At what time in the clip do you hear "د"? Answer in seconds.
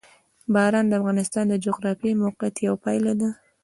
0.87-0.93, 1.49-1.55